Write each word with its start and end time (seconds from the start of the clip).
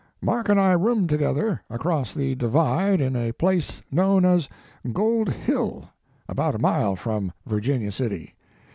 Mark 0.19 0.49
and 0.49 0.59
I 0.59 0.71
roomed 0.71 1.09
together 1.09 1.61
across 1.69 2.11
the 2.11 2.33
divide 2.33 2.99
in 2.99 3.15
a 3.15 3.33
place 3.33 3.83
known 3.91 4.25
as 4.25 4.49
Gold 4.91 5.29
Hill, 5.29 5.89
about 6.27 6.55
a 6.55 6.57
mile 6.57 6.95
from 6.95 7.31
Virginia 7.45 7.91
City. 7.91 8.33